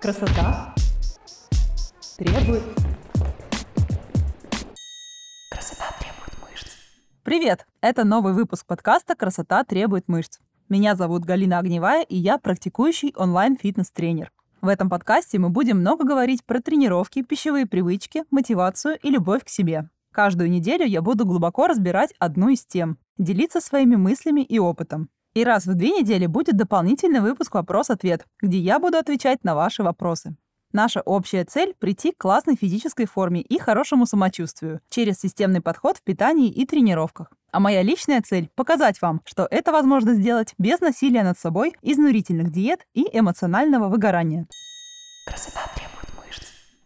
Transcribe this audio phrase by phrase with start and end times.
[0.00, 0.74] Красота
[2.16, 2.62] требует...
[5.50, 6.68] Красота требует мышц.
[7.22, 7.66] Привет!
[7.82, 10.38] Это новый выпуск подкаста «Красота требует мышц».
[10.70, 14.32] Меня зовут Галина Огневая, и я практикующий онлайн-фитнес-тренер.
[14.62, 19.50] В этом подкасте мы будем много говорить про тренировки, пищевые привычки, мотивацию и любовь к
[19.50, 19.90] себе.
[20.12, 25.10] Каждую неделю я буду глубоко разбирать одну из тем, делиться своими мыслями и опытом.
[25.34, 29.82] И раз в две недели будет дополнительный выпуск «Вопрос-ответ», где я буду отвечать на ваши
[29.82, 30.36] вопросы.
[30.72, 36.02] Наша общая цель– прийти к классной физической форме и хорошему самочувствию через системный подход в
[36.02, 37.32] питании и тренировках.
[37.52, 42.50] А моя личная цель– показать вам, что это возможно сделать без насилия над собой, изнурительных
[42.50, 44.46] диет и эмоционального выгорания.
[45.26, 45.99] Красота требует.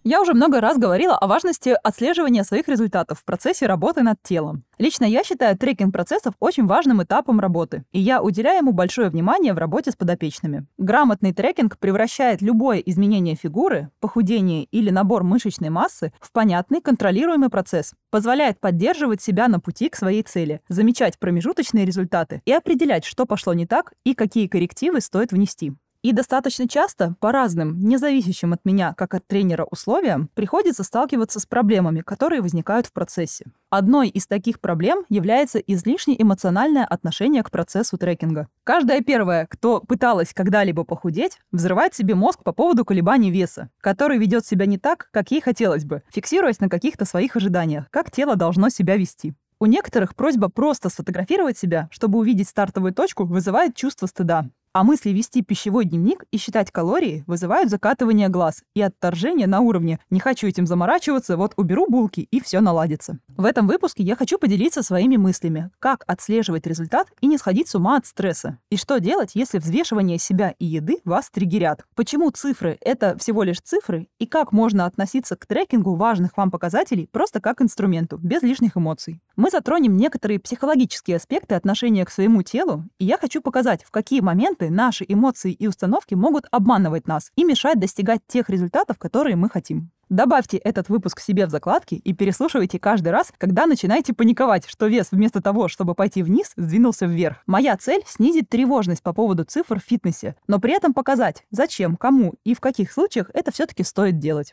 [0.06, 4.62] Я уже много раз говорила о важности отслеживания своих результатов в процессе работы над телом.
[4.76, 9.54] Лично я считаю трекинг процессов очень важным этапом работы, и я уделяю ему большое внимание
[9.54, 10.66] в работе с подопечными.
[10.76, 17.94] Грамотный трекинг превращает любое изменение фигуры, похудение или набор мышечной массы в понятный, контролируемый процесс,
[18.10, 23.54] позволяет поддерживать себя на пути к своей цели, замечать промежуточные результаты и определять, что пошло
[23.54, 25.72] не так и какие коррективы стоит внести.
[26.04, 31.46] И достаточно часто по разным, независящим от меня, как от тренера, условиям, приходится сталкиваться с
[31.46, 33.46] проблемами, которые возникают в процессе.
[33.70, 38.48] Одной из таких проблем является излишне эмоциональное отношение к процессу трекинга.
[38.64, 44.44] Каждая первая, кто пыталась когда-либо похудеть, взрывает себе мозг по поводу колебаний веса, который ведет
[44.44, 48.68] себя не так, как ей хотелось бы, фиксируясь на каких-то своих ожиданиях, как тело должно
[48.68, 49.32] себя вести.
[49.58, 54.50] У некоторых просьба просто сфотографировать себя, чтобы увидеть стартовую точку, вызывает чувство стыда.
[54.76, 60.00] А мысли вести пищевой дневник и считать калории вызывают закатывание глаз и отторжение на уровне
[60.10, 63.20] «не хочу этим заморачиваться, вот уберу булки и все наладится».
[63.28, 67.76] В этом выпуске я хочу поделиться своими мыслями, как отслеживать результат и не сходить с
[67.76, 68.58] ума от стресса.
[68.68, 71.84] И что делать, если взвешивание себя и еды вас триггерят.
[71.94, 77.08] Почему цифры— это всего лишь цифры, и как можно относиться к трекингу важных вам показателей
[77.12, 79.20] просто как инструменту, без лишних эмоций.
[79.36, 84.20] Мы затронем некоторые психологические аспекты отношения к своему телу, и я хочу показать, в какие
[84.20, 89.50] моменты наши эмоции и установки могут обманывать нас и мешать достигать тех результатов, которые мы
[89.50, 89.90] хотим.
[90.08, 95.08] Добавьте этот выпуск себе в закладки и переслушивайте каждый раз, когда начинаете паниковать, что вес
[95.10, 97.38] вместо того, чтобы пойти вниз, сдвинулся вверх.
[97.46, 102.34] Моя цель— снизить тревожность по поводу цифр в фитнесе, но при этом показать, зачем, кому
[102.44, 104.52] и в каких случаях это все-таки стоит делать.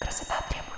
[0.00, 0.73] Красота требует.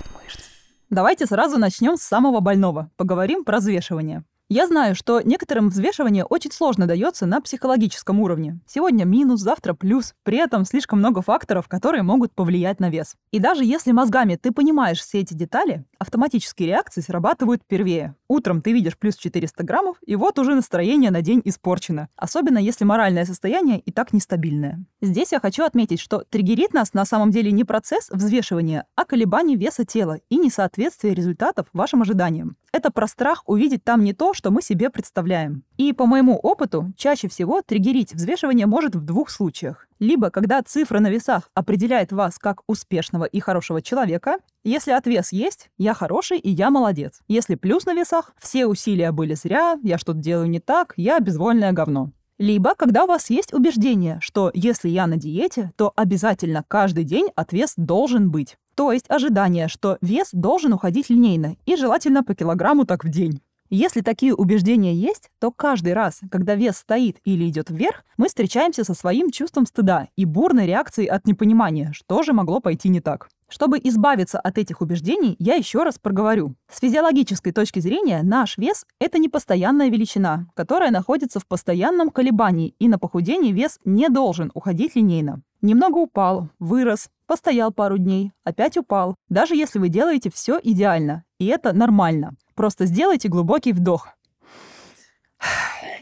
[0.89, 2.89] Давайте сразу начнем с самого больного.
[2.95, 4.23] Поговорим про взвешивание.
[4.49, 8.61] Я знаю, что некоторым взвешивание очень сложно дается на психологическом уровне.
[8.65, 10.13] Сегодня минус, завтра плюс.
[10.23, 13.17] При этом слишком много факторов, которые могут повлиять на вес.
[13.31, 18.15] И даже если мозгами ты понимаешь все эти детали, автоматические реакции срабатывают первее.
[18.29, 22.07] Утром ты видишь плюс 400 граммов, и вот уже настроение на день испорчено.
[22.15, 24.79] Особенно если моральное состояние и так нестабильное.
[25.01, 29.57] Здесь я хочу отметить, что триггерит нас на самом деле не процесс взвешивания, а колебание
[29.57, 32.55] веса тела и несоответствие результатов вашим ожиданиям.
[32.77, 35.63] Это про страх увидеть там не то, что мы себе представляем.
[35.77, 39.87] И по моему опыту, чаще всего триггерить взвешивание может в двух случаях.
[39.97, 45.71] Либо когда цифра на весах определяет вас как успешного и хорошего человека, если отвес есть,
[45.79, 47.21] я хороший и я молодец.
[47.27, 51.71] Если плюс на весах, все усилия были зря, я что-то делаю не так, я безвольное
[51.71, 52.11] говно.
[52.37, 57.29] Либо когда у вас есть убеждение, что если я на диете, то обязательно каждый день
[57.35, 58.55] отвес должен быть.
[58.77, 63.41] То есть ожидание, что вес должен уходить линейно и желательно по килограмму так в день.
[63.71, 68.83] Если такие убеждения есть, то каждый раз, когда вес стоит или идет вверх, мы встречаемся
[68.83, 73.29] со своим чувством стыда и бурной реакцией от непонимания, что же могло пойти не так.
[73.49, 76.53] Чтобы избавиться от этих убеждений, я еще раз проговорю.
[76.71, 82.75] С физиологической точки зрения наш вес– это не постоянная величина, которая находится в постоянном колебании,
[82.77, 85.41] и на похудение вес не должен уходить линейно.
[85.61, 89.15] Немного упал, вырос, постоял пару дней, опять упал.
[89.29, 92.35] Даже если вы делаете все идеально, и это нормально.
[92.55, 94.09] Просто сделайте глубокий вдох.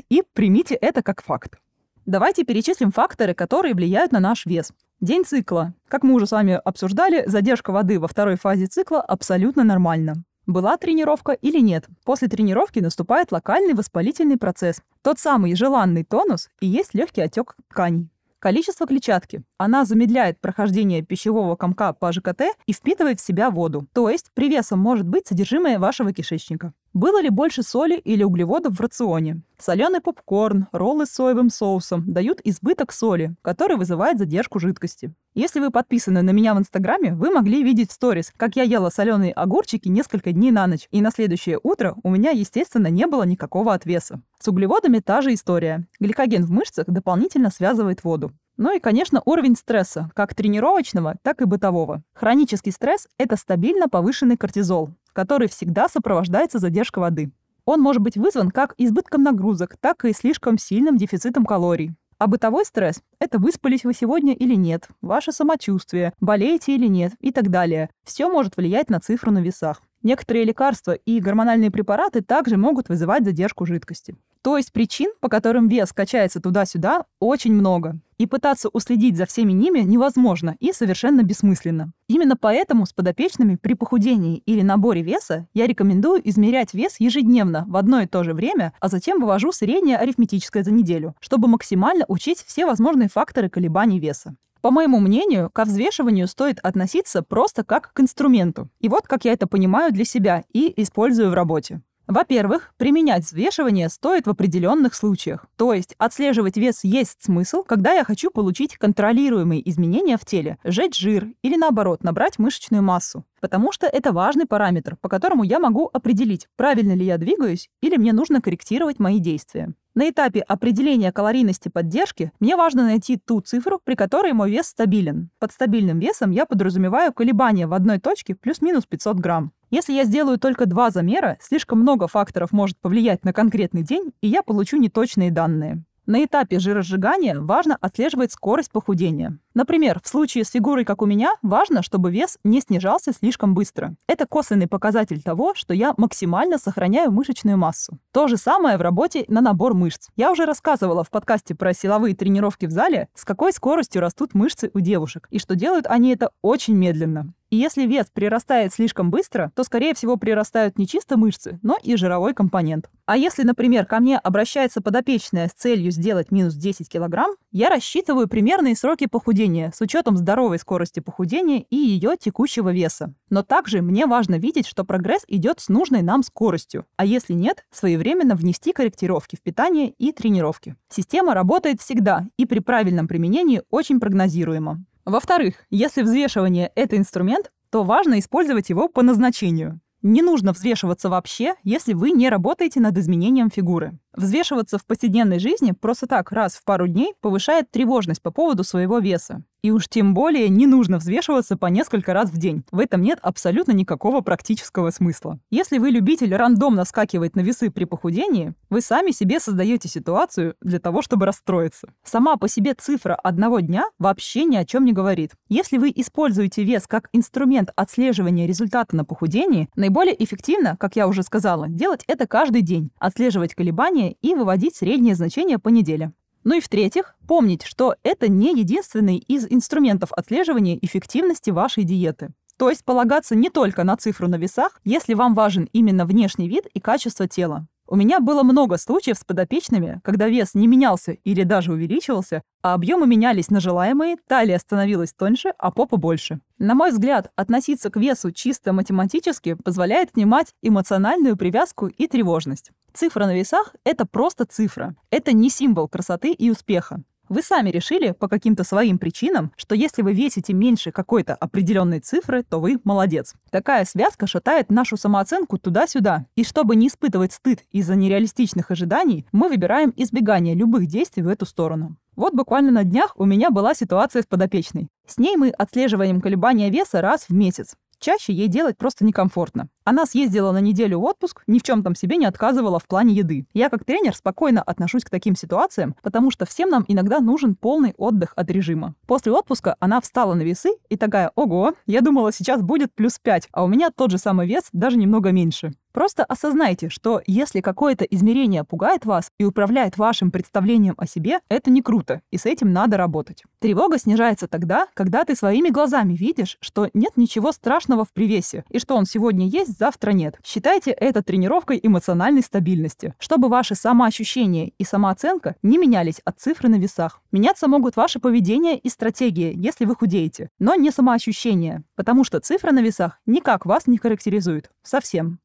[0.10, 1.58] И примите это как факт.
[2.06, 4.72] Давайте перечислим факторы, которые влияют на наш вес.
[5.02, 5.74] День цикла.
[5.88, 10.16] Как мы уже с вами обсуждали, задержка воды во второй фазе цикла абсолютно нормальна.
[10.46, 11.88] Была тренировка или нет?
[12.04, 14.82] После тренировки наступает локальный воспалительный процесс.
[15.02, 18.12] Тот самый желанный тонус и есть легкий отек тканей.
[18.46, 19.42] Количество клетчатки.
[19.58, 23.88] Она замедляет прохождение пищевого комка по ЖКТ и впитывает в себя воду.
[23.92, 26.72] То есть привесом может быть содержимое вашего кишечника.
[26.96, 29.42] Было ли больше соли или углеводов в рационе?
[29.60, 35.14] Соленый попкорн, роллы с соевым соусом дают избыток соли, который вызывает задержку жидкости.
[35.34, 38.90] Если вы подписаны на меня в Инстаграме, вы могли видеть в сторис, как я ела
[38.90, 43.24] соленые огурчики несколько дней на ночь, и на следующее утро у меня, естественно, не было
[43.24, 44.22] никакого отвеса.
[44.40, 45.86] С углеводами та же история.
[46.00, 48.32] Гликоген в мышцах дополнительно связывает воду.
[48.56, 52.04] Ну и, конечно, уровень стресса, как тренировочного, так и бытового.
[52.14, 57.32] Хронический стресс– это стабильно повышенный кортизол, который всегда сопровождается задержкой воды.
[57.64, 61.96] Он может быть вызван как избытком нагрузок, так и слишком сильным дефицитом калорий.
[62.18, 67.32] А бытовой стресс– это выспались вы сегодня или нет, ваше самочувствие, болеете или нет и
[67.32, 67.90] так далее.
[68.04, 69.82] Все может влиять на цифру на весах.
[70.04, 74.16] Некоторые лекарства и гормональные препараты также могут вызывать задержку жидкости.
[74.46, 77.98] То есть причин, по которым вес качается туда-сюда, очень много.
[78.20, 81.94] И пытаться уследить за всеми ними невозможно и совершенно бессмысленно.
[82.08, 87.76] Именно поэтому с подопечными при похудении или наборе веса я рекомендую измерять вес ежедневно в
[87.76, 92.46] одно и то же время, а затем вывожу среднее арифметическое за неделю, чтобы максимально учесть
[92.46, 94.36] все возможные факторы колебаний веса.
[94.62, 98.70] По моему мнению, ко взвешиванию стоит относиться просто как к инструменту.
[98.80, 101.82] И вот как я это понимаю для себя и использую в работе.
[102.08, 105.46] Во-первых, применять взвешивание стоит в определенных случаях.
[105.56, 111.00] То есть отслеживать вес есть смысл, когда я хочу получить контролируемые изменения в теле, сжечь
[111.00, 113.26] жир или наоборот набрать мышечную массу.
[113.42, 117.98] Потому что это важный параметр, по которому я могу определить, правильно ли я двигаюсь или
[117.98, 119.74] мне нужно корректировать мои действия.
[119.96, 125.30] На этапе определения калорийности поддержки мне важно найти ту цифру, при которой мой вес стабилен.
[125.40, 129.54] Под стабильным весом я подразумеваю колебания в одной точке плюс-минус 500 грамм.
[129.70, 134.28] Если я сделаю только два замера, слишком много факторов может повлиять на конкретный день, и
[134.28, 135.86] я получу неточные данные.
[136.06, 139.40] На этапе жиросжигания важно отслеживать скорость похудения.
[139.54, 143.96] Например, в случае с фигурой, как у меня, важно, чтобы вес не снижался слишком быстро.
[144.08, 148.00] Это косвенный показатель того, что я максимально сохраняю мышечную массу.
[148.12, 150.10] То же самое в работе на набор мышц.
[150.16, 154.70] Я уже рассказывала в подкасте про силовые тренировки в зале, с какой скоростью растут мышцы
[154.74, 157.34] у девушек, и что делают они это очень медленно.
[157.50, 161.96] И если вес прирастает слишком быстро, то, скорее всего, прирастают не чисто мышцы, но и
[161.96, 162.90] жировой компонент.
[163.06, 168.28] А если, например, ко мне обращается подопечная с целью сделать минус 10 килограмм, я рассчитываю
[168.28, 173.14] примерные сроки похудения с учетом здоровой скорости похудения и ее текущего веса.
[173.30, 176.86] Но также мне важно видеть, что прогресс идет с нужной нам скоростью.
[176.98, 180.76] А если нет, своевременно внести корректировки в питание и тренировки.
[180.90, 184.84] Система работает всегда и при правильном применении очень прогнозируема.
[185.06, 189.80] Во-вторых, если взвешивание– это инструмент, то важно использовать его по назначению.
[190.02, 194.00] Не нужно взвешиваться вообще, если вы не работаете над изменением фигуры.
[194.16, 199.00] Взвешиваться в повседневной жизни просто так раз в пару дней повышает тревожность по поводу своего
[199.00, 199.44] веса.
[199.66, 202.64] И уж тем более не нужно взвешиваться по несколько раз в день.
[202.72, 205.40] В этом нет абсолютно никакого практического смысла.
[205.50, 210.80] Если вы любитель рандомно скакивать на весы при похудении, вы сами себе создаете ситуацию для
[210.80, 211.92] того, чтобы расстроиться.
[212.04, 215.32] Сама по себе цифра одного дня вообще ни о чем не говорит.
[215.50, 221.24] Если вы используете вес как инструмент отслеживания результата на похудении, наиболее эффективно, как я уже
[221.24, 226.14] сказала, делать это каждый день, отслеживать колебания и выводить среднее значение по неделе.
[226.44, 232.34] Ну и в-третьих, помнить, что это не единственный из инструментов отслеживания эффективности вашей диеты.
[232.58, 236.68] То есть полагаться не только на цифру на весах, если вам важен именно внешний вид
[236.74, 237.68] и качество тела.
[237.88, 242.74] У меня было много случаев с подопечными, когда вес не менялся или даже увеличивался, а
[242.74, 246.40] объемы менялись на желаемые, талия становилась тоньше, а попа больше.
[246.58, 252.72] На мой взгляд, относиться к весу чисто математически позволяет снимать эмоциональную привязку и тревожность.
[252.94, 254.96] Цифра на весах— это просто цифра.
[255.12, 257.04] Это не символ красоты и успеха.
[257.28, 262.44] Вы сами решили по каким-то своим причинам, что если вы весите меньше какой-то определенной цифры,
[262.44, 263.34] то вы молодец.
[263.50, 266.28] Такая связка шатает нашу самооценку туда-сюда.
[266.36, 271.46] И чтобы не испытывать стыд из-за нереалистичных ожиданий, мы выбираем избегание любых действий в эту
[271.46, 271.98] сторону.
[272.16, 274.88] Вот буквально на днях у меня была ситуация с подопечной.
[275.06, 277.76] С ней мы отслеживаем колебания веса раз в месяц.
[278.06, 279.68] Чаще ей делать просто некомфортно.
[279.84, 283.16] Она съездила на неделю в отпуск, ни в чем там себе не отказывала в плане
[283.16, 283.48] еды.
[283.52, 287.96] Я как тренер спокойно отношусь к таким ситуациям, потому что всем нам иногда нужен полный
[287.98, 288.94] отдых от режима.
[289.08, 293.50] После отпуска она встала на весы и такая, ого, я думала сейчас будет плюс 5,
[293.52, 295.74] а у меня тот же самый вес, даже немного меньше.
[295.96, 301.72] Просто осознайте, что если какое-то измерение пугает вас и управляет вашим представлением о себе, это
[301.72, 303.44] не круто, и с этим надо работать.
[303.60, 308.78] Тревога снижается тогда, когда ты своими глазами видишь, что нет ничего страшного в привесе, и
[308.78, 310.38] что он сегодня есть, завтра нет.
[310.44, 316.76] Считайте это тренировкой эмоциональной стабильности, чтобы ваши самоощущения и самооценка не менялись от цифры на
[316.76, 317.22] весах.
[317.32, 322.74] Меняться могут ваше поведение и стратегия, если вы худеете, но не самоощущение, потому что цифра
[322.74, 324.70] на весах никак вас не характеризует.
[324.84, 325.40] Совсем.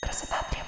[0.00, 0.67] Красота требует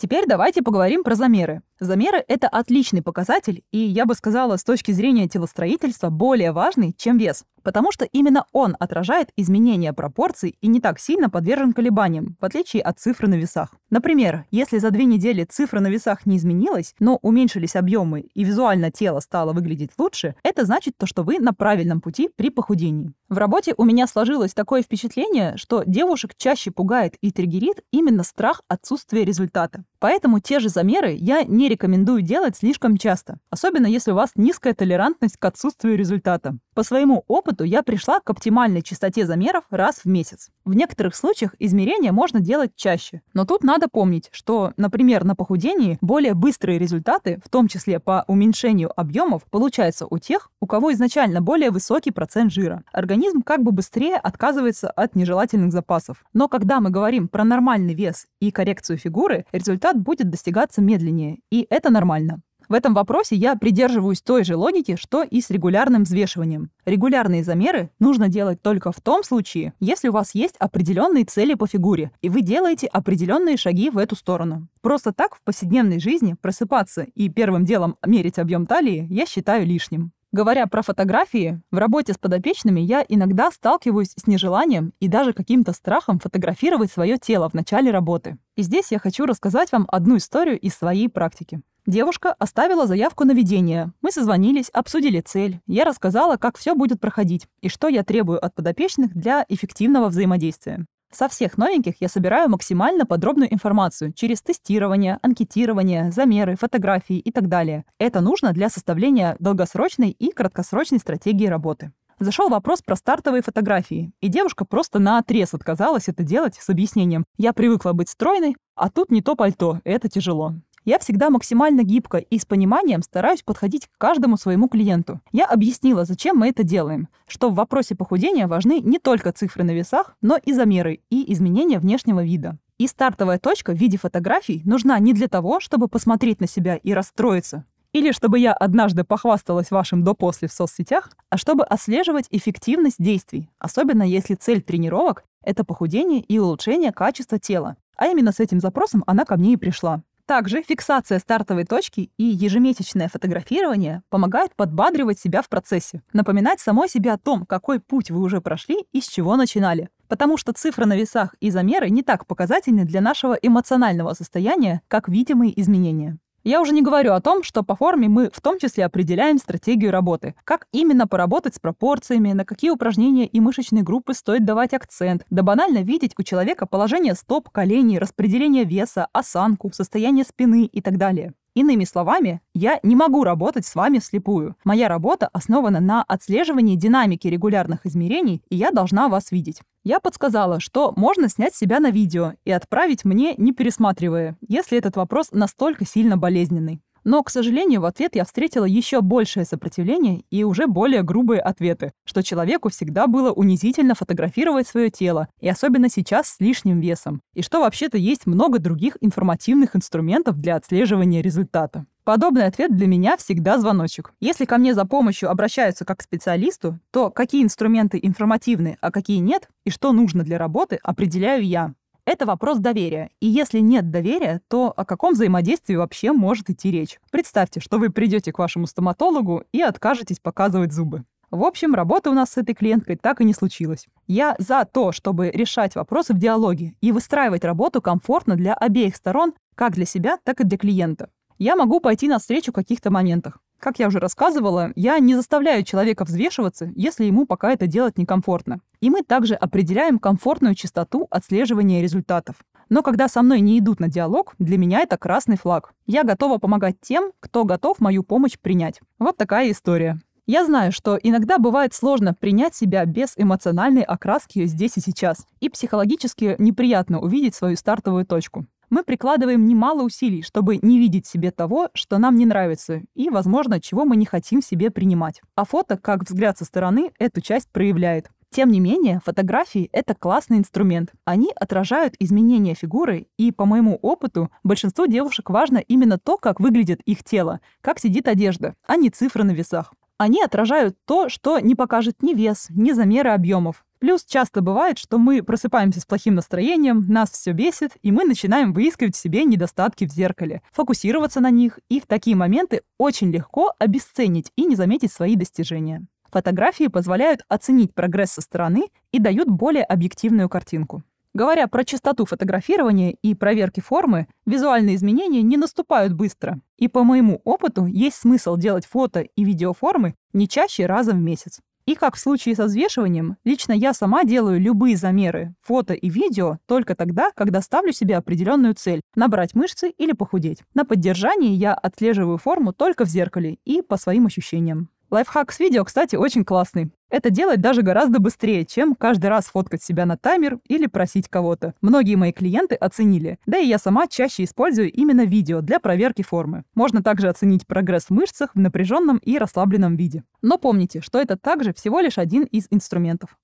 [0.00, 1.60] Теперь давайте поговорим про замеры.
[1.78, 7.18] Замеры— это отличный показатель, и, я бы сказала, с точки зрения телостроительства, более важный, чем
[7.18, 7.44] вес.
[7.62, 12.82] потому что именно он отражает изменения пропорций и не так сильно подвержен колебаниям, в отличие
[12.82, 13.74] от цифры на весах.
[13.90, 18.90] Например, если за две недели цифра на весах не изменилась, но уменьшились объемы и визуально
[18.90, 23.12] тело стало выглядеть лучше, это значит то, что вы на правильном пути при похудении.
[23.28, 28.62] В работе у меня сложилось такое впечатление, что девушек чаще пугает и триггерит именно страх
[28.68, 29.84] отсутствия результата.
[30.00, 34.72] Поэтому те же замеры я не рекомендую делать слишком часто, особенно если у вас низкая
[34.72, 36.56] толерантность к отсутствию результата.
[36.74, 40.48] По своему опыту я пришла к оптимальной частоте замеров раз в месяц.
[40.70, 43.22] В некоторых случаях измерения можно делать чаще.
[43.34, 48.24] Но тут надо помнить, что, например, на похудении более быстрые результаты, в том числе по
[48.28, 52.84] уменьшению объемов, получаются у тех, у кого изначально более высокий процент жира.
[52.92, 56.24] Организм как бы быстрее отказывается от нежелательных запасов.
[56.34, 61.40] Но когда мы говорим про нормальный вес и коррекцию фигуры, результат будет достигаться медленнее.
[61.50, 62.42] И это нормально.
[62.70, 66.70] В этом вопросе я придерживаюсь той же логики, что и с регулярным взвешиванием.
[66.84, 71.66] Регулярные замеры нужно делать только в том случае, если у вас есть определенные цели по
[71.66, 74.68] фигуре, и вы делаете определенные шаги в эту сторону.
[74.82, 80.12] Просто так в повседневной жизни просыпаться и первым делом мерить объем талии я считаю лишним.
[80.30, 85.72] Говоря про фотографии, в работе с подопечными я иногда сталкиваюсь с нежеланием и даже каким-то
[85.72, 88.38] страхом фотографировать свое тело в начале работы.
[88.54, 91.62] И здесь я хочу рассказать вам одну историю из своей практики.
[91.86, 93.92] Девушка оставила заявку на ведение.
[94.02, 95.60] Мы созвонились, обсудили цель.
[95.66, 100.84] Я рассказала, как все будет проходить и что я требую от подопечных для эффективного взаимодействия.
[101.12, 107.48] Со всех новеньких я собираю максимально подробную информацию через тестирование, анкетирование, замеры, фотографии и так
[107.48, 107.84] далее.
[107.98, 111.92] Это нужно для составления долгосрочной и краткосрочной стратегии работы.
[112.20, 117.24] Зашел вопрос про стартовые фотографии, и девушка просто на отрез отказалась это делать с объяснением
[117.38, 120.54] «я привыкла быть стройной, а тут не то пальто, это тяжело».
[120.84, 125.20] Я всегда максимально гибко и с пониманием стараюсь подходить к каждому своему клиенту.
[125.30, 129.72] Я объяснила, зачем мы это делаем, что в вопросе похудения важны не только цифры на
[129.72, 132.58] весах, но и замеры и изменения внешнего вида.
[132.78, 136.94] И стартовая точка в виде фотографий нужна не для того, чтобы посмотреть на себя и
[136.94, 143.50] расстроиться, или чтобы я однажды похвасталась вашим до-после в соцсетях, а чтобы отслеживать эффективность действий,
[143.58, 147.76] особенно если цель тренировок— это похудение и улучшение качества тела.
[147.96, 150.02] А именно с этим запросом она ко мне и пришла.
[150.30, 157.10] Также фиксация стартовой точки и ежемесячное фотографирование помогают подбадривать себя в процессе, напоминать самой себе
[157.10, 159.88] о том, какой путь вы уже прошли и с чего начинали.
[160.06, 165.08] Потому что цифры на весах и замеры не так показательны для нашего эмоционального состояния, как
[165.08, 166.16] видимые изменения.
[166.42, 169.90] Я уже не говорю о том, что по форме мы в том числе определяем стратегию
[169.92, 170.34] работы.
[170.44, 175.42] Как именно поработать с пропорциями, на какие упражнения и мышечные группы стоит давать акцент, да
[175.42, 181.34] банально видеть у человека положение стоп, коленей, распределение веса, осанку, состояние спины и так далее.
[181.54, 184.56] Иными словами, я не могу работать с вами вслепую.
[184.64, 189.60] Моя работа основана на отслеживании динамики регулярных измерений, и я должна вас видеть.
[189.82, 194.96] Я подсказала, что можно снять себя на видео и отправить мне, не пересматривая, если этот
[194.96, 196.80] вопрос настолько сильно болезненный.
[197.04, 201.92] Но, к сожалению, в ответ я встретила еще большее сопротивление и уже более грубые ответы,
[202.04, 207.42] что человеку всегда было унизительно фотографировать свое тело, и особенно сейчас с лишним весом, и
[207.42, 211.86] что вообще-то есть много других информативных инструментов для отслеживания результата.
[212.04, 214.12] Подобный ответ для меня всегда звоночек.
[214.20, 219.18] Если ко мне за помощью обращаются как к специалисту, то какие инструменты информативны, а какие
[219.18, 221.74] нет, и что нужно для работы, определяю я.
[222.10, 223.10] Это вопрос доверия.
[223.20, 226.98] И если нет доверия, то о каком взаимодействии вообще может идти речь?
[227.12, 231.04] Представьте, что вы придете к вашему стоматологу и откажетесь показывать зубы.
[231.30, 233.86] В общем, работа у нас с этой клиенткой так и не случилась.
[234.08, 239.32] Я за то, чтобы решать вопросы в диалоге и выстраивать работу комфортно для обеих сторон,
[239.54, 241.10] как для себя, так и для клиента.
[241.38, 243.38] Я могу пойти навстречу в каких-то моментах.
[243.60, 248.60] Как я уже рассказывала, я не заставляю человека взвешиваться, если ему пока это делать некомфортно.
[248.80, 252.36] И мы также определяем комфортную частоту отслеживания результатов.
[252.70, 255.74] Но когда со мной не идут на диалог, для меня это красный флаг.
[255.86, 258.80] Я готова помогать тем, кто готов мою помощь принять.
[258.98, 260.00] Вот такая история.
[260.26, 265.26] Я знаю, что иногда бывает сложно принять себя без эмоциональной окраски здесь и сейчас.
[265.40, 271.30] И психологически неприятно увидеть свою стартовую точку мы прикладываем немало усилий, чтобы не видеть себе
[271.30, 275.20] того, что нам не нравится, и, возможно, чего мы не хотим себе принимать.
[275.34, 278.10] А фото, как взгляд со стороны, эту часть проявляет.
[278.32, 280.92] Тем не менее, фотографии— это классный инструмент.
[281.04, 286.80] Они отражают изменения фигуры, и, по моему опыту, большинству девушек важно именно то, как выглядит
[286.82, 289.74] их тело, как сидит одежда, а не цифры на весах.
[289.98, 293.64] Они отражают то, что не покажет ни вес, ни замеры объемов.
[293.80, 298.52] Плюс часто бывает, что мы просыпаемся с плохим настроением, нас все бесит, и мы начинаем
[298.52, 303.54] выискивать в себе недостатки в зеркале, фокусироваться на них, и в такие моменты очень легко
[303.58, 305.86] обесценить и не заметить свои достижения.
[306.12, 310.82] Фотографии позволяют оценить прогресс со стороны и дают более объективную картинку.
[311.14, 316.40] Говоря про частоту фотографирования и проверки формы, визуальные изменения не наступают быстро.
[316.56, 321.40] И по моему опыту есть смысл делать фото и видеоформы не чаще раза в месяц.
[321.66, 326.38] И как в случае со взвешиванием, лично я сама делаю любые замеры, фото и видео,
[326.46, 330.42] только тогда, когда ставлю себе определенную цель– набрать мышцы или похудеть.
[330.54, 334.70] На поддержании я отслеживаю форму только в зеркале и по своим ощущениям.
[334.90, 336.72] Лайфхак с видео, кстати, очень классный.
[336.90, 341.54] Это делать даже гораздо быстрее, чем каждый раз фоткать себя на таймер или просить кого-то.
[341.60, 343.18] Многие мои клиенты оценили.
[343.26, 346.44] Да и я сама чаще использую именно видео для проверки формы.
[346.54, 350.02] Можно также оценить прогресс в мышцах в напряженном и расслабленном виде.
[350.20, 353.16] Но помните, что это также всего лишь один из инструментов.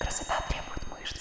[0.00, 1.20] Красота требует мышц.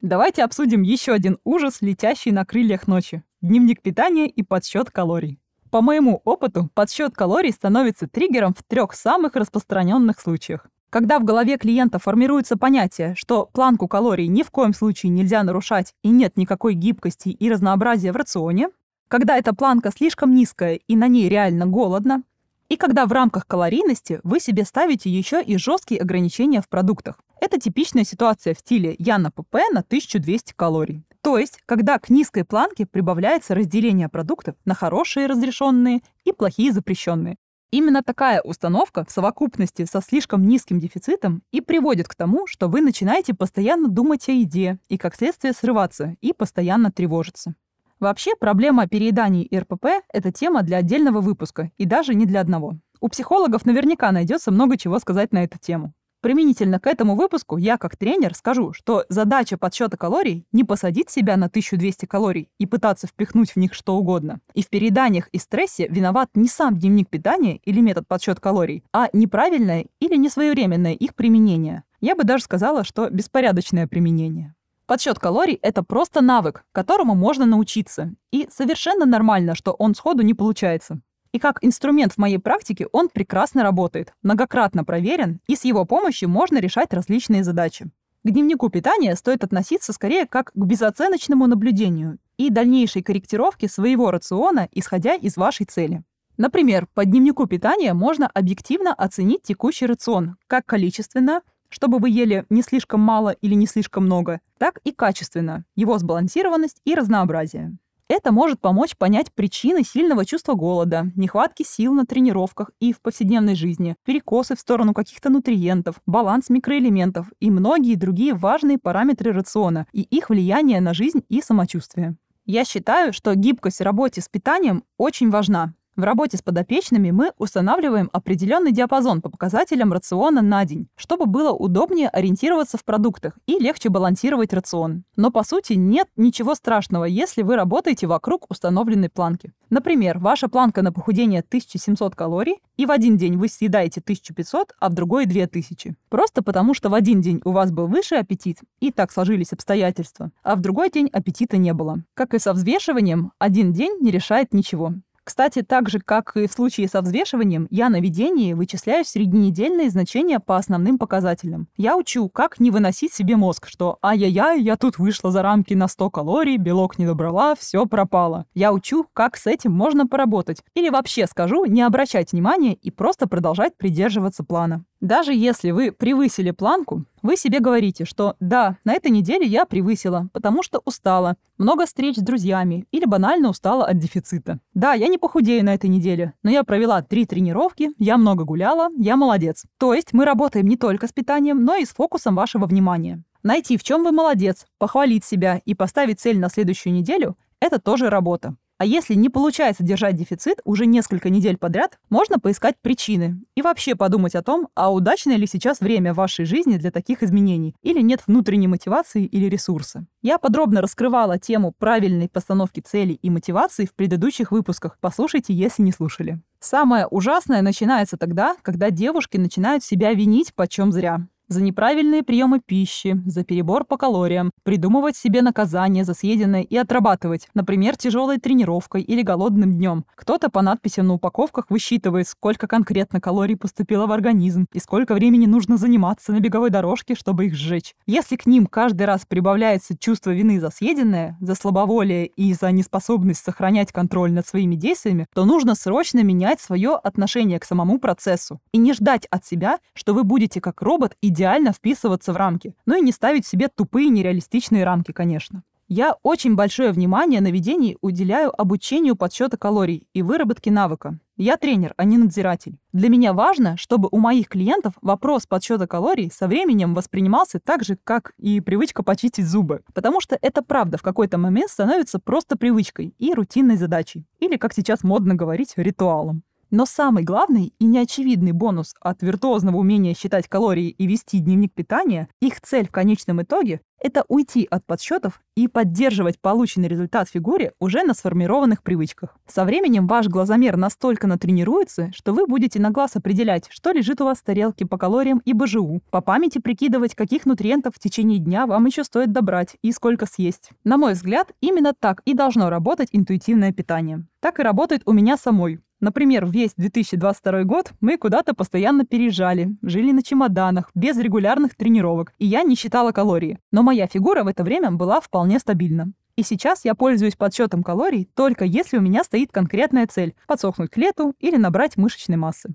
[0.00, 3.22] Давайте обсудим еще один ужас, летящий на крыльях ночи.
[3.42, 5.38] Дневник питания и подсчет калорий.
[5.70, 10.66] По моему опыту, подсчет калорий становится триггером в трех самых распространенных случаях.
[10.90, 15.94] Когда в голове клиента формируется понятие, что планку калорий ни в коем случае нельзя нарушать
[16.02, 18.70] и нет никакой гибкости и разнообразия в рационе,
[19.06, 22.24] когда эта планка слишком низкая и на ней реально голодно,
[22.68, 27.20] и когда в рамках калорийности вы себе ставите еще и жесткие ограничения в продуктах.
[27.40, 31.04] Это типичная ситуация в стиле «я на ПП на 1200 калорий».
[31.22, 37.36] То есть, когда к низкой планке прибавляется разделение продуктов на хорошие разрешенные и плохие запрещенные.
[37.70, 42.80] Именно такая установка в совокупности со слишком низким дефицитом и приводит к тому, что вы
[42.80, 47.54] начинаете постоянно думать о еде и, как следствие, срываться и постоянно тревожиться.
[48.00, 52.78] Вообще, проблема перееданий и РПП– это тема для отдельного выпуска, и даже не для одного.
[53.00, 55.92] У психологов наверняка найдется много чего сказать на эту тему.
[56.20, 61.38] Применительно к этому выпуску я как тренер скажу, что задача подсчета калорий не посадить себя
[61.38, 64.40] на 1200 калорий и пытаться впихнуть в них что угодно.
[64.52, 69.08] И в перееданиях и стрессе виноват не сам дневник питания или метод подсчет калорий, а
[69.14, 71.84] неправильное или несвоевременное их применение.
[72.02, 74.54] Я бы даже сказала, что беспорядочное применение.
[74.90, 78.12] Подсчет калорий– это просто навык, которому можно научиться.
[78.32, 81.00] И совершенно нормально, что он сходу не получается.
[81.32, 86.28] И как инструмент в моей практике он прекрасно работает, многократно проверен, и с его помощью
[86.28, 87.90] можно решать различные задачи.
[88.24, 94.68] К дневнику питания стоит относиться скорее как к безоценочному наблюдению и дальнейшей корректировке своего рациона,
[94.72, 96.02] исходя из вашей цели.
[96.36, 102.62] Например, по дневнику питания можно объективно оценить текущий рацион, как количественно, чтобы вы ели не
[102.62, 107.76] слишком мало или не слишком много, так и качественно, его сбалансированность и разнообразие.
[108.10, 113.54] Это может помочь понять причины сильного чувства голода, нехватки сил на тренировках и в повседневной
[113.54, 120.00] жизни, перекосы в сторону каких-то нутриентов, баланс микроэлементов и многие другие важные параметры рациона и
[120.00, 122.16] их влияние на жизнь и самочувствие.
[122.46, 127.32] Я считаю, что гибкость в работе с питанием очень важна, в работе с подопечными мы
[127.36, 133.58] устанавливаем определенный диапазон по показателям рациона на день, чтобы было удобнее ориентироваться в продуктах и
[133.58, 135.04] легче балансировать рацион.
[135.16, 139.52] Но по сути нет ничего страшного, если вы работаете вокруг установленной планки.
[139.68, 144.88] Например, ваша планка на похудение 1700 калорий, и в один день вы съедаете 1500, а
[144.88, 145.96] в другой 2000.
[146.08, 150.30] Просто потому, что в один день у вас был выше аппетит, и так сложились обстоятельства,
[150.42, 152.02] а в другой день аппетита не было.
[152.14, 154.94] Как и со взвешиванием, один день не решает ничего.
[155.30, 160.40] Кстати, так же, как и в случае со взвешиванием, я на ведении вычисляю средненедельные значения
[160.40, 161.68] по основным показателям.
[161.76, 165.86] Я учу, как не выносить себе мозг, что «ай-яй-яй, я тут вышла за рамки на
[165.86, 168.46] 100 калорий, белок не добрала, все пропало».
[168.54, 170.64] Я учу, как с этим можно поработать.
[170.74, 174.84] Или вообще скажу, не обращать внимания и просто продолжать придерживаться плана.
[175.00, 180.28] Даже если вы превысили планку, вы себе говорите, что да, на этой неделе я превысила,
[180.34, 184.60] потому что устала, много встреч с друзьями или банально устала от дефицита.
[184.74, 188.90] Да, я не похудею на этой неделе, но я провела три тренировки, я много гуляла,
[188.98, 189.64] я молодец.
[189.78, 193.22] То есть мы работаем не только с питанием, но и с фокусом вашего внимания.
[193.42, 198.10] Найти, в чем вы молодец, похвалить себя и поставить цель на следующую неделю– это тоже
[198.10, 198.56] работа.
[198.80, 203.94] А если не получается держать дефицит уже несколько недель подряд, можно поискать причины и вообще
[203.94, 208.22] подумать о том, а удачное ли сейчас время вашей жизни для таких изменений, или нет
[208.26, 210.06] внутренней мотивации или ресурса.
[210.22, 214.96] Я подробно раскрывала тему правильной постановки целей и мотивации в предыдущих выпусках.
[214.98, 216.40] Послушайте, если не слушали.
[216.58, 221.26] Самое ужасное начинается тогда, когда девушки начинают себя винить почем зря.
[221.50, 227.48] За неправильные приемы пищи, за перебор по калориям, придумывать себе наказание за съеденное и отрабатывать,
[227.54, 230.04] например, тяжелой тренировкой или голодным днем.
[230.14, 235.46] Кто-то по надписям на упаковках высчитывает, сколько конкретно калорий поступило в организм и сколько времени
[235.46, 237.94] нужно заниматься на беговой дорожке, чтобы их сжечь.
[238.06, 243.44] Если к ним каждый раз прибавляется чувство вины за съеденное, за слабоволие и за неспособность
[243.44, 248.78] сохранять контроль над своими действиями, то нужно срочно менять свое отношение к самому процессу и
[248.78, 252.74] не ждать от себя, что вы будете как робот идеально вписываться в рамки.
[252.84, 255.62] Ну и не ставить себе тупые нереалистичные рамки, конечно.
[255.88, 261.18] Я очень большое внимание на ведении уделяю обучению подсчета калорий и выработке навыка.
[261.36, 262.78] Я тренер, а не надзиратель.
[262.92, 267.96] Для меня важно, чтобы у моих клиентов вопрос подсчета калорий со временем воспринимался так же,
[268.04, 269.80] как и привычка почистить зубы.
[269.94, 274.26] Потому что это правда в какой-то момент становится просто привычкой и рутинной задачей.
[274.38, 276.44] Или, как сейчас модно говорить, ритуалом.
[276.70, 282.28] Но самый главный и неочевидный бонус от виртуозного умения считать калории и вести дневник питания,
[282.40, 287.72] их цель в конечном итоге– это уйти от подсчетов и поддерживать полученный результат в фигуре
[287.80, 289.36] уже на сформированных привычках.
[289.48, 294.24] Со временем ваш глазомер настолько натренируется, что вы будете на глаз определять, что лежит у
[294.24, 298.66] вас в тарелке по калориям и БЖУ, по памяти прикидывать, каких нутриентов в течение дня
[298.66, 300.70] вам еще стоит добрать и сколько съесть.
[300.84, 304.24] На мой взгляд, именно так и должно работать интуитивное питание.
[304.38, 305.80] Так и работает у меня самой.
[306.00, 312.46] Например, весь 2022 год мы куда-то постоянно переезжали, жили на чемоданах, без регулярных тренировок, и
[312.46, 313.58] я не считала калории.
[313.70, 316.12] Но моя фигура в это время была вполне стабильна.
[316.36, 320.96] И сейчас я пользуюсь подсчетом калорий только если у меня стоит конкретная цель– подсохнуть к
[320.96, 322.70] лету или набрать мышечной массы.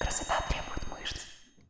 [0.00, 0.67] Красота требует.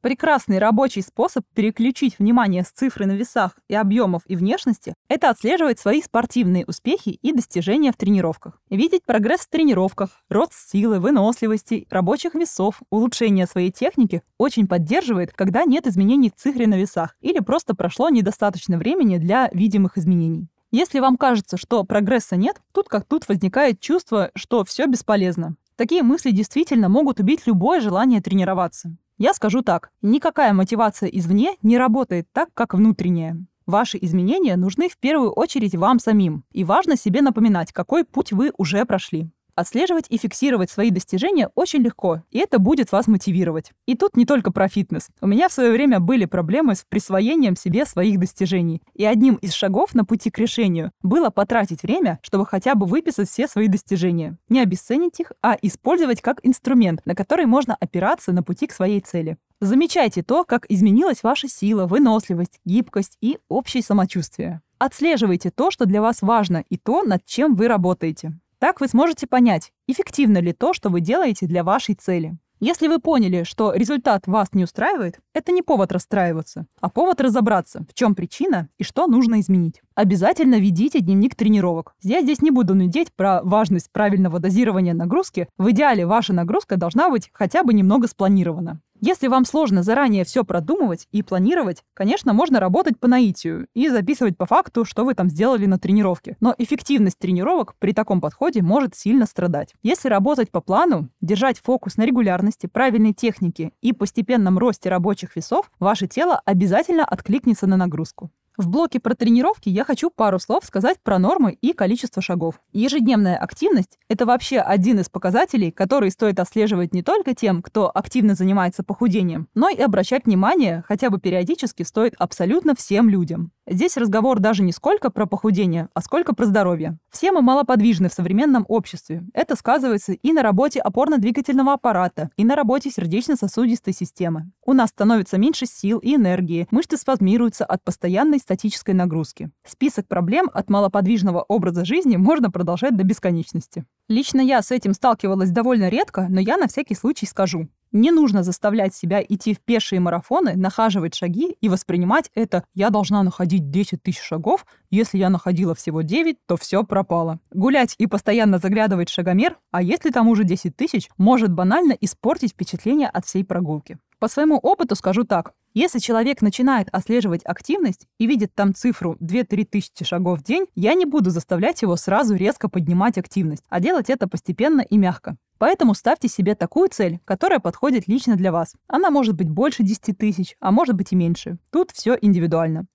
[0.00, 5.80] Прекрасный рабочий способ переключить внимание с цифры на весах и объемов и внешности– это отслеживать
[5.80, 8.60] свои спортивные успехи и достижения в тренировках.
[8.70, 15.64] Видеть прогресс в тренировках, рост силы, выносливости, рабочих весов, улучшение своей техники очень поддерживает, когда
[15.64, 20.46] нет изменений в цифре на весах или просто прошло недостаточно времени для видимых изменений.
[20.70, 25.56] Если вам кажется, что прогресса нет, тут как тут возникает чувство, что все бесполезно.
[25.74, 28.96] Такие мысли действительно могут убить любое желание тренироваться.
[29.18, 33.36] Я скажу так, никакая мотивация извне не работает так, как внутренняя.
[33.66, 38.52] Ваши изменения нужны в первую очередь вам самим, и важно себе напоминать, какой путь вы
[38.56, 39.28] уже прошли.
[39.58, 43.72] Отслеживать и фиксировать свои достижения очень легко, и это будет вас мотивировать.
[43.86, 45.08] И тут не только про фитнес.
[45.20, 48.82] У меня в свое время были проблемы с присвоением себе своих достижений.
[48.94, 53.28] И одним из шагов на пути к решению было потратить время, чтобы хотя бы выписать
[53.28, 54.38] все свои достижения.
[54.48, 59.00] Не обесценить их, а использовать как инструмент, на который можно опираться на пути к своей
[59.00, 59.38] цели.
[59.60, 64.62] Замечайте то, как изменилась ваша сила, выносливость, гибкость и общее самочувствие.
[64.78, 68.38] Отслеживайте то, что для вас важно, и то, над чем вы работаете.
[68.58, 72.36] Так вы сможете понять, эффективно ли то, что вы делаете для вашей цели.
[72.60, 77.86] Если вы поняли, что результат вас не устраивает, это не повод расстраиваться, а повод разобраться,
[77.88, 79.80] в чем причина и что нужно изменить.
[79.94, 81.94] Обязательно ведите дневник тренировок.
[82.02, 85.46] Я здесь не буду нудеть про важность правильного дозирования нагрузки.
[85.56, 88.80] В идеале ваша нагрузка должна быть хотя бы немного спланирована.
[89.00, 94.36] Если вам сложно заранее все продумывать и планировать, конечно, можно работать по наитию и записывать
[94.36, 96.36] по факту, что вы там сделали на тренировке.
[96.40, 99.74] Но эффективность тренировок при таком подходе может сильно страдать.
[99.82, 105.70] Если работать по плану, держать фокус на регулярности, правильной технике и постепенном росте рабочих весов,
[105.78, 108.30] ваше тело обязательно откликнется на нагрузку.
[108.58, 112.60] В блоке про тренировки я хочу пару слов сказать про нормы и количество шагов.
[112.72, 118.34] Ежедневная активность– это вообще один из показателей, который стоит отслеживать не только тем, кто активно
[118.34, 123.52] занимается похудением, но и обращать внимание хотя бы периодически стоит абсолютно всем людям.
[123.70, 126.98] Здесь разговор даже не сколько про похудение, а сколько про здоровье.
[127.10, 129.24] Все мы малоподвижны в современном обществе.
[129.34, 134.50] Это сказывается и на работе опорно-двигательного аппарата, и на работе сердечно-сосудистой системы.
[134.64, 139.50] У нас становится меньше сил и энергии, мышцы спазмируются от постоянной статической нагрузки.
[139.66, 143.84] Список проблем от малоподвижного образа жизни можно продолжать до бесконечности.
[144.08, 147.68] Лично я с этим сталкивалась довольно редко, но я на всякий случай скажу.
[147.92, 153.22] Не нужно заставлять себя идти в пешие марафоны, нахаживать шаги и воспринимать это «я должна
[153.22, 157.40] находить 10 тысяч шагов, если я находила всего 9, то все пропало».
[157.52, 162.52] Гулять и постоянно заглядывать в шагомер, а если там уже 10 тысяч, может банально испортить
[162.52, 163.98] впечатление от всей прогулки.
[164.18, 165.52] По своему опыту скажу так.
[165.74, 170.94] Если человек начинает отслеживать активность и видит там цифру 2-3 тысячи шагов в день, я
[170.94, 175.36] не буду заставлять его сразу резко поднимать активность, а делать это постепенно и мягко.
[175.58, 178.74] Поэтому ставьте себе такую цель, которая подходит лично для вас.
[178.88, 181.58] Она может быть больше 10 тысяч, а может быть и меньше.
[181.70, 182.86] Тут все индивидуально.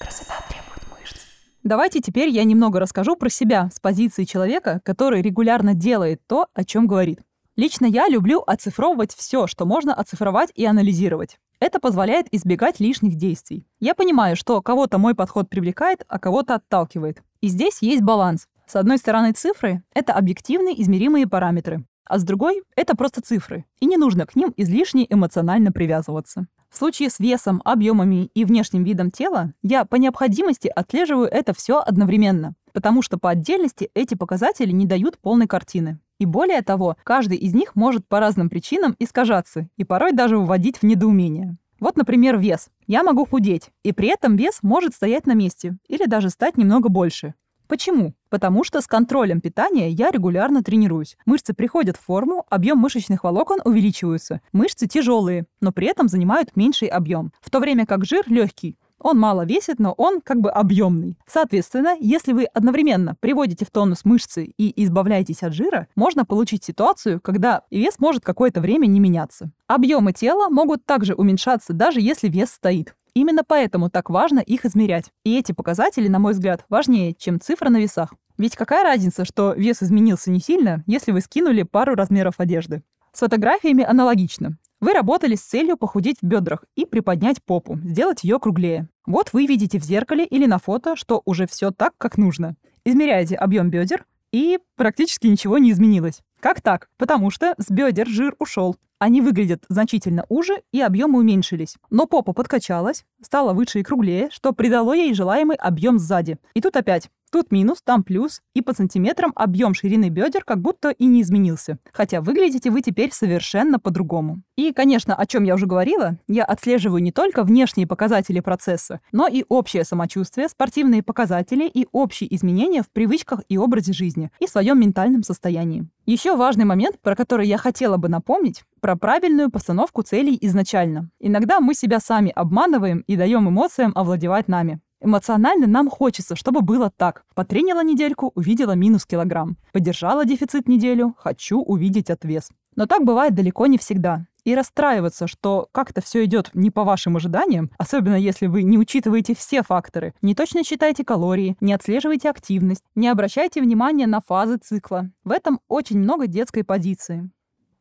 [0.00, 1.20] Красота требует мышц.
[1.62, 6.64] Давайте теперь я немного расскажу про себя с позиции человека, который регулярно делает то, о
[6.64, 7.20] чем говорит.
[7.54, 11.38] Лично я люблю оцифровывать все, что можно оцифровать и анализировать.
[11.60, 13.66] Это позволяет избегать лишних действий.
[13.78, 17.22] Я понимаю, что кого-то мой подход привлекает, а кого-то отталкивает.
[17.42, 18.48] И здесь есть баланс.
[18.66, 23.86] С одной стороны, цифры— это объективные измеримые параметры, а с другой— это просто цифры, и
[23.86, 26.46] не нужно к ним излишне эмоционально привязываться.
[26.70, 31.80] В случае с весом, объемами и внешним видом тела я по необходимости отслеживаю это все
[31.80, 36.00] одновременно, потому что по отдельности эти показатели не дают полной картины.
[36.22, 40.76] И более того, каждый из них может по разным причинам искажаться и порой даже вводить
[40.76, 41.56] в недоумение.
[41.80, 42.68] Вот, например, вес.
[42.86, 46.88] Я могу худеть, и при этом вес может стоять на месте или даже стать немного
[46.88, 47.34] больше.
[47.66, 48.14] Почему?
[48.30, 51.16] Потому что с контролем питания я регулярно тренируюсь.
[51.26, 54.42] Мышцы приходят в форму, объем мышечных волокон увеличивается.
[54.52, 57.32] Мышцы тяжелые, но при этом занимают меньший объем.
[57.40, 58.78] В то время как жир легкий.
[59.02, 61.18] Он мало весит, но он как бы объемный.
[61.26, 67.20] Соответственно, если вы одновременно приводите в тонус мышцы и избавляетесь от жира, можно получить ситуацию,
[67.20, 69.50] когда вес может какое-то время не меняться.
[69.66, 72.94] Объемы тела могут также уменьшаться, даже если вес стоит.
[73.14, 75.10] Именно поэтому так важно их измерять.
[75.24, 78.14] И эти показатели, на мой взгляд, важнее, чем цифра на весах.
[78.38, 82.82] Ведь какая разница, что вес изменился не сильно, если вы скинули пару размеров одежды?
[83.12, 84.56] С фотографиями аналогично.
[84.82, 88.88] Вы работали с целью похудеть в бедрах и приподнять попу, сделать ее круглее.
[89.06, 92.56] Вот вы видите в зеркале или на фото, что уже все так, как нужно.
[92.84, 96.22] Измеряете объем бедер, и практически ничего не изменилось.
[96.40, 96.88] Как так?
[96.96, 98.74] Потому что с бедер жир ушел.
[99.02, 101.74] Они выглядят значительно уже, и объемы уменьшились.
[101.90, 106.38] Но попа подкачалась, стала выше и круглее, что придало ей желаемый объем сзади.
[106.54, 110.90] И тут опять Тут минус, там плюс, и по сантиметрам объем ширины бедер как будто
[110.90, 111.78] и не изменился.
[111.90, 114.42] Хотя выглядите вы теперь совершенно по-другому.
[114.54, 119.28] И, конечно, о чем я уже говорила, я отслеживаю не только внешние показатели процесса, но
[119.28, 124.78] и общее самочувствие, спортивные показатели и общие изменения в привычках и образе жизни, и своем
[124.78, 125.88] ментальном состоянии.
[126.04, 131.10] Еще важный момент, про который я хотела бы напомнить, про правильную постановку целей изначально.
[131.20, 134.80] Иногда мы себя сами обманываем и даем эмоциям овладевать нами.
[135.04, 137.24] Эмоционально нам хочется, чтобы было так.
[137.34, 139.56] Потренила недельку, увидела минус килограмм.
[139.72, 142.48] Поддержала дефицит неделю, хочу увидеть отвес.
[142.76, 144.26] Но так бывает далеко не всегда.
[144.44, 149.36] И расстраиваться, что как-то все идет не по вашим ожиданиям, особенно если вы не учитываете
[149.36, 155.10] все факторы, не точно считаете калории, не отслеживаете активность, не обращайте внимания на фазы цикла.
[155.22, 157.30] В этом очень много детской позиции.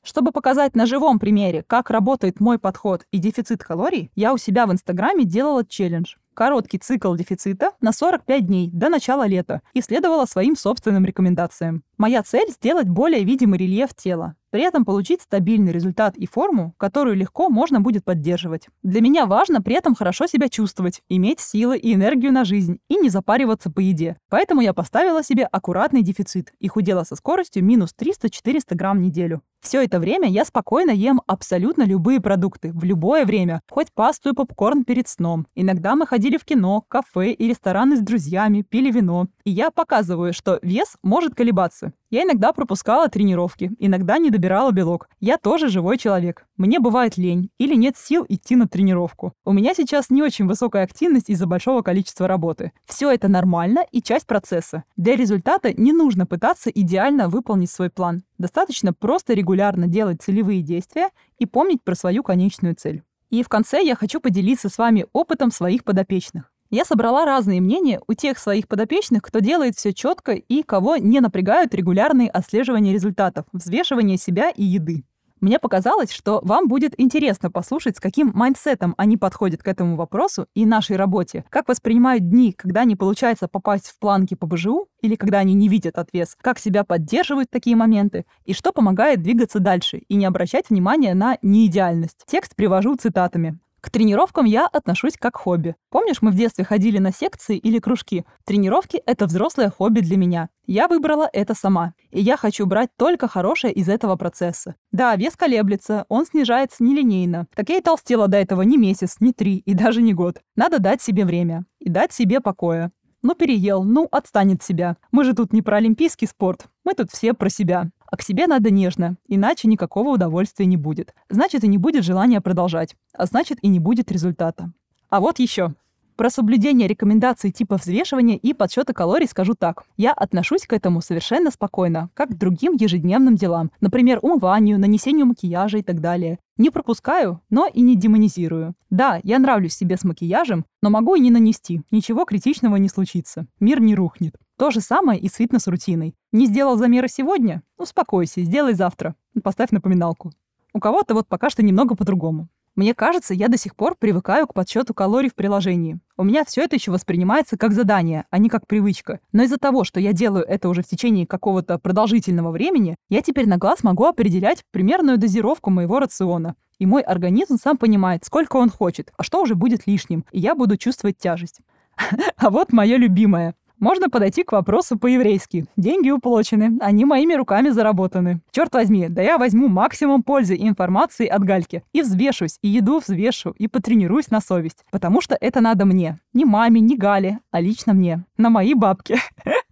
[0.03, 4.65] Чтобы показать на живом примере, как работает мой подход и дефицит калорий, я у себя
[4.65, 10.25] в Инстаграме делала челлендж короткий цикл дефицита на 45 дней до начала лета и следовала
[10.25, 11.83] своим собственным рекомендациям.
[11.97, 17.15] Моя цель— сделать более видимый рельеф тела, при этом получить стабильный результат и форму, которую
[17.15, 18.67] легко можно будет поддерживать.
[18.83, 22.97] Для меня важно при этом хорошо себя чувствовать, иметь силы и энергию на жизнь и
[22.97, 24.17] не запариваться по еде.
[24.29, 29.41] Поэтому я поставила себе аккуратный дефицит и худела со скоростью минус 300-400 грамм в неделю.
[29.61, 34.33] Все это время я спокойно ем абсолютно любые продукты, в любое время, хоть пасту и
[34.33, 35.45] попкорн перед сном.
[35.53, 39.27] Иногда мы ходили в кино, кафе и рестораны с друзьями, пили вино.
[39.45, 41.93] И я показываю, что вес может колебаться.
[42.09, 45.07] Я иногда пропускала тренировки, иногда не добирала белок.
[45.19, 46.47] Я тоже живой человек.
[46.57, 49.33] Мне бывает лень или нет сил идти на тренировку.
[49.45, 52.71] У меня сейчас не очень высокая активность из-за большого количества работы.
[52.85, 54.83] Все это нормально и часть процесса.
[54.97, 58.23] Для результата не нужно пытаться идеально выполнить свой план.
[58.39, 63.03] Достаточно просто регулярно делать целевые действия и помнить про свою конечную цель.
[63.29, 66.50] И в конце я хочу поделиться с вами опытом своих подопечных.
[66.71, 71.19] Я собрала разные мнения у тех своих подопечных, кто делает все четко и кого не
[71.19, 75.03] напрягают регулярные отслеживания результатов, взвешивание себя и еды.
[75.41, 80.45] Мне показалось, что вам будет интересно послушать, с каким майндсетом они подходят к этому вопросу
[80.53, 85.15] и нашей работе, как воспринимают дни, когда не получается попасть в планки по БЖУ или
[85.15, 89.97] когда они не видят отвес, как себя поддерживают такие моменты и что помогает двигаться дальше
[90.07, 92.23] и не обращать внимания на неидеальность.
[92.27, 93.59] Текст привожу цитатами.
[93.81, 95.75] К тренировкам я отношусь как хобби.
[95.89, 98.25] Помнишь, мы в детстве ходили на секции или кружки?
[98.45, 100.49] Тренировки— это взрослое хобби для меня.
[100.67, 101.95] Я выбрала это сама.
[102.11, 104.75] И я хочу брать только хорошее из этого процесса.
[104.91, 107.47] Да, вес колеблется, он снижается нелинейно.
[107.55, 110.41] Так я и толстела до этого не месяц, не три и даже не год.
[110.55, 111.65] Надо дать себе время.
[111.79, 112.91] И дать себе покоя.
[113.23, 114.97] Ну, переел, ну, отстанет себя.
[115.11, 116.67] Мы же тут не про олимпийский спорт.
[116.83, 117.89] Мы тут все про себя.
[118.11, 121.15] А к себе надо нежно, иначе никакого удовольствия не будет.
[121.29, 122.97] Значит, и не будет желания продолжать.
[123.13, 124.71] А значит, и не будет результата.
[125.09, 125.73] А вот еще.
[126.17, 129.85] Про соблюдение рекомендаций типа взвешивания и подсчета калорий скажу так.
[129.95, 133.71] Я отношусь к этому совершенно спокойно, как к другим ежедневным делам.
[133.79, 136.37] Например, умыванию, нанесению макияжа и так далее.
[136.57, 138.75] Не пропускаю, но и не демонизирую.
[138.89, 141.81] Да, я нравлюсь себе с макияжем, но могу и не нанести.
[141.91, 143.47] Ничего критичного не случится.
[143.61, 144.35] Мир не рухнет.
[144.61, 146.13] То же самое и с фитнес-рутиной.
[146.31, 147.63] Не сделал замеры сегодня?
[147.79, 149.15] Успокойся, сделай завтра.
[149.41, 150.33] Поставь напоминалку.
[150.71, 152.47] У кого-то вот пока что немного по-другому.
[152.75, 155.97] Мне кажется, я до сих пор привыкаю к подсчету калорий в приложении.
[156.15, 159.19] У меня все это еще воспринимается как задание, а не как привычка.
[159.31, 163.49] Но из-за того, что я делаю это уже в течение какого-то продолжительного времени, я теперь
[163.49, 166.53] на глаз могу определять примерную дозировку моего рациона.
[166.77, 170.53] И мой организм сам понимает, сколько он хочет, а что уже будет лишним, и я
[170.53, 171.61] буду чувствовать тяжесть.
[172.37, 173.55] А вот мое любимое.
[173.81, 175.65] Можно подойти к вопросу по-еврейски.
[175.75, 178.39] Деньги уплочены, они моими руками заработаны.
[178.51, 181.83] Черт возьми, да я возьму максимум пользы и информации от Гальки.
[181.91, 184.85] И взвешусь, и еду взвешу, и потренируюсь на совесть.
[184.91, 186.19] Потому что это надо мне.
[186.31, 188.23] Не маме, не Гале, а лично мне.
[188.37, 189.17] На мои бабки.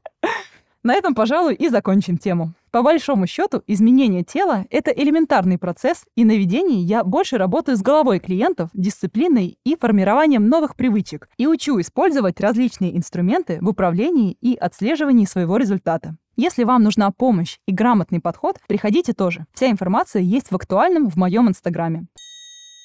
[0.82, 2.54] На этом, пожалуй, и закончим тему.
[2.72, 7.82] По большому счету, изменение тела– это элементарный процесс, и на ведении я больше работаю с
[7.82, 14.56] головой клиентов, дисциплиной и формированием новых привычек, и учу использовать различные инструменты в управлении и
[14.56, 16.16] отслеживании своего результата.
[16.38, 19.46] Если вам нужна помощь и грамотный подход, приходите тоже.
[19.54, 22.06] Вся информация есть в актуальном в моем инстаграме.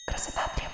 [0.08, 0.73] Красота требует.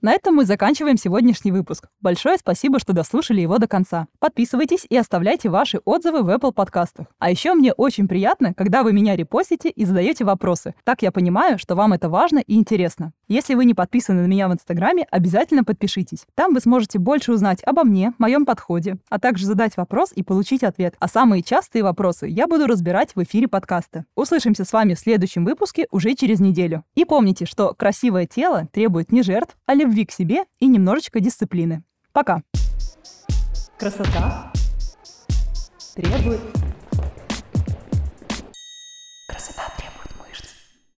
[0.00, 1.88] На этом мы заканчиваем сегодняшний выпуск.
[2.00, 4.06] Большое спасибо, что дослушали его до конца.
[4.20, 7.08] Подписывайтесь и оставляйте ваши отзывы в Apple подкастах.
[7.18, 10.76] А еще мне очень приятно, когда вы меня репостите и задаете вопросы.
[10.84, 13.12] Так я понимаю, что вам это важно и интересно.
[13.26, 16.26] Если вы не подписаны на меня в Инстаграме, обязательно подпишитесь.
[16.36, 20.62] Там вы сможете больше узнать обо мне, моем подходе, а также задать вопрос и получить
[20.62, 20.94] ответ.
[21.00, 24.04] А самые частые вопросы я буду разбирать в эфире подкаста.
[24.14, 26.84] Услышимся с вами в следующем выпуске уже через неделю.
[26.94, 31.82] И помните, что красивое тело требует не жертв, а любви к себе и немножечко дисциплины.
[32.12, 32.42] Пока!
[33.78, 34.52] Красота
[35.94, 36.40] требует